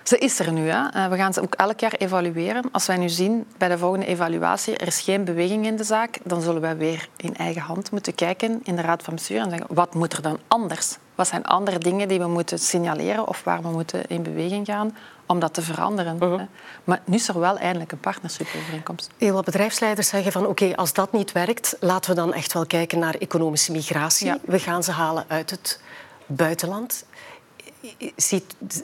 [0.03, 0.69] Ze is er nu.
[0.69, 0.87] Hè.
[0.89, 2.63] Eh, we gaan ze ook elk jaar evalueren.
[2.71, 6.17] Als wij nu zien bij de volgende evaluatie er is geen beweging in de zaak,
[6.23, 9.49] dan zullen wij weer in eigen hand moeten kijken in de Raad van Bestuur en
[9.49, 10.97] zeggen wat moet er dan anders?
[11.15, 14.95] Wat zijn andere dingen die we moeten signaleren of waar we moeten in beweging gaan
[15.25, 16.17] om dat te veranderen?
[16.21, 16.41] Uh
[16.83, 19.09] Maar nu is er wel eindelijk een partnership-overeenkomst.
[19.17, 22.65] Heel wat bedrijfsleiders zeggen van oké, als dat niet werkt, laten we dan echt wel
[22.65, 24.33] kijken naar economische migratie.
[24.45, 25.79] We gaan ze halen uit het
[26.25, 27.05] buitenland.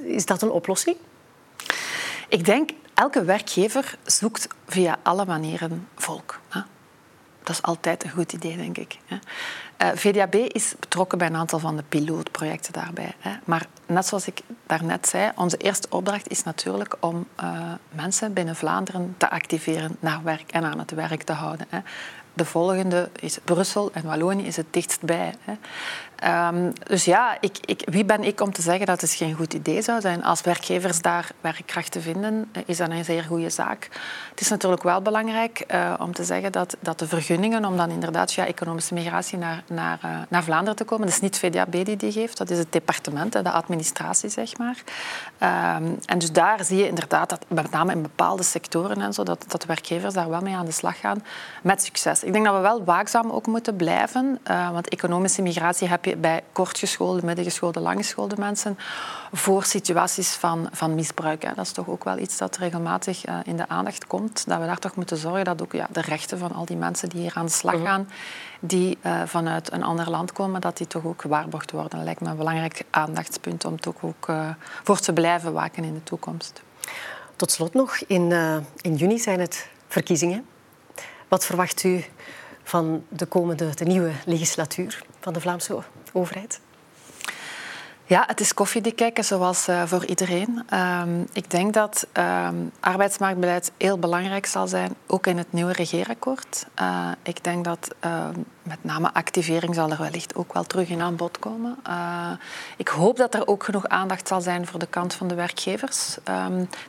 [0.03, 0.97] Is dat een oplossing?
[2.27, 6.39] Ik denk, elke werkgever zoekt via alle manieren volk.
[7.43, 8.97] dat is altijd een goed idee, denk ik.
[9.09, 9.17] Uh,
[9.95, 13.15] VDAB is betrokken bij een aantal van de pilootprojecten daarbij.
[13.43, 18.55] Maar net zoals ik daarnet zei, onze eerste opdracht is natuurlijk om uh, mensen binnen
[18.55, 21.67] Vlaanderen te activeren naar werk en aan het werk te houden.
[22.39, 25.33] De volgende is Brussel en Wallonië is het dichtst bij.
[25.43, 25.53] Hè.
[26.23, 29.53] Um, dus ja, ik, ik, wie ben ik om te zeggen dat het geen goed
[29.53, 30.23] idee zou zijn?
[30.23, 33.89] Als werkgevers daar werkkrachten vinden, is dat een zeer goede zaak.
[34.29, 37.89] Het is natuurlijk wel belangrijk uh, om te zeggen dat, dat de vergunningen om dan
[37.89, 41.85] inderdaad via economische migratie naar, naar, uh, naar Vlaanderen te komen, dat is niet VDAB
[41.85, 44.77] die die geeft, dat is het departement, de administratie, zeg maar.
[45.77, 49.23] Um, en dus daar zie je inderdaad dat met name in bepaalde sectoren en zo,
[49.23, 51.23] dat, dat werkgevers daar wel mee aan de slag gaan
[51.61, 52.23] met succes.
[52.29, 56.17] Ik denk dat we wel waakzaam ook moeten blijven, uh, want economische migratie heb je
[56.17, 58.77] bij kortgeschoolde, middengeschoolde, langgeschoolde mensen
[59.31, 61.43] voor situaties van, van misbruik.
[61.43, 61.53] Hè.
[61.53, 64.47] Dat is toch ook wel iets dat regelmatig uh, in de aandacht komt.
[64.47, 67.09] Dat we daar toch moeten zorgen dat ook ja, de rechten van al die mensen
[67.09, 67.85] die hier aan de slag mhm.
[67.85, 68.09] gaan,
[68.59, 71.91] die uh, vanuit een ander land komen, dat die toch ook gewaarborgd worden.
[71.91, 74.49] Dat lijkt me een belangrijk aandachtspunt om toch ook uh,
[74.83, 76.61] voor te blijven waken in de toekomst.
[77.35, 78.31] Tot slot nog, in,
[78.81, 80.45] in juni zijn het verkiezingen.
[81.29, 82.03] Wat verwacht u
[82.63, 86.59] van de komende, de nieuwe legislatuur van de Vlaamse overheid?
[88.09, 90.63] Ja, het is koffiedik kijken zoals uh, voor iedereen.
[90.73, 96.65] Um, ik denk dat um, arbeidsmarktbeleid heel belangrijk zal zijn, ook in het nieuwe regeerakkoord.
[96.81, 98.27] Uh, ik denk dat uh,
[98.63, 101.77] met name activering zal er wellicht ook wel terug in aan bod komen.
[102.77, 106.17] ik hoop dat er ook genoeg aandacht zal zijn voor de kant van de werkgevers.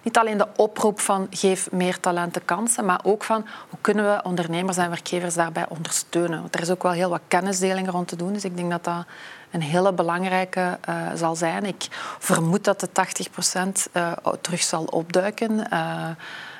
[0.03, 4.23] Niet alleen de oproep van geef meer talenten kansen, maar ook van hoe kunnen we
[4.23, 6.41] ondernemers en werkgevers daarbij ondersteunen.
[6.41, 8.85] Want er is ook wel heel wat kennisdeling rond te doen, dus ik denk dat
[8.85, 9.05] dat
[9.51, 11.65] een hele belangrijke uh, zal zijn.
[11.65, 11.87] Ik
[12.19, 15.51] vermoed dat de 80 procent uh, terug zal opduiken.
[15.73, 16.09] Uh,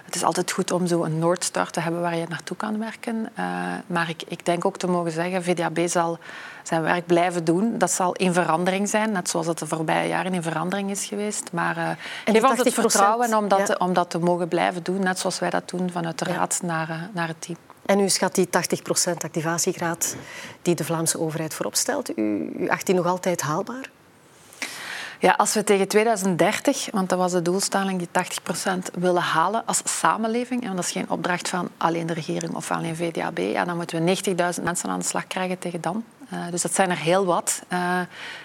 [0.05, 3.33] het is altijd goed om zo een Noordstar te hebben waar je naartoe kan werken.
[3.87, 6.19] maar ik, ik, denk ook te mogen zeggen, VDAB zal
[6.63, 7.79] zijn werk blijven doen.
[7.79, 11.53] Dat zal in verandering zijn, net zoals het de voorbije jaren in verandering is geweest.
[11.53, 11.89] Maar uh,
[12.25, 13.65] geef ons het vertrouwen om dat, ja.
[13.65, 16.59] te, om dat te mogen blijven doen, net zoals wij dat doen vanuit de raad
[16.61, 16.67] ja.
[16.67, 17.70] naar, naar het team.
[17.91, 18.51] En u schat die 80%
[19.25, 20.17] activatiegraad
[20.63, 22.19] die de Vlaamse overheid voorop stelt.
[22.19, 23.91] U, u acht die nog altijd haalbaar?
[25.19, 29.83] Ja, als we tegen 2030, want dat was de doelstelling, die 80% willen halen als
[29.85, 33.77] samenleving, en dat is geen opdracht van alleen de regering of alleen VDAB, ja, dan
[33.77, 34.17] moeten we
[34.57, 36.05] 90.000 mensen aan de slag krijgen tegen dan.
[36.33, 37.63] Uh, dus dat zijn er heel wat.
[37.73, 38.01] Uh,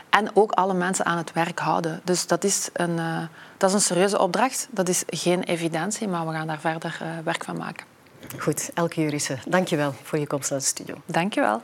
[0.09, 2.01] en ook alle mensen aan het werk houden.
[2.03, 3.17] Dus dat is een, uh,
[3.57, 4.67] dat is een serieuze opdracht.
[4.71, 7.94] Dat is geen evidentie, maar we gaan daar verder werk van maken.
[8.39, 10.95] Goed, Elke Jurissen, dank je wel voor je komst naar de studio.
[11.05, 11.61] Dank je wel.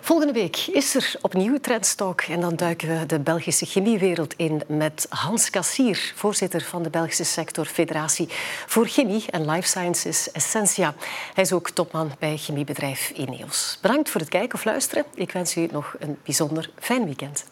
[0.00, 5.06] Volgende week is er opnieuw Trendstalk en dan duiken we de Belgische chemiewereld in met
[5.08, 8.28] Hans Kassier, voorzitter van de Belgische sector Federatie
[8.66, 10.94] voor Chemie en Life Sciences Essentia.
[11.34, 13.78] Hij is ook topman bij chemiebedrijf Ineos.
[13.82, 15.04] Bedankt voor het kijken of luisteren.
[15.14, 17.44] Ik wens u nog een bijzonder fijn weekend.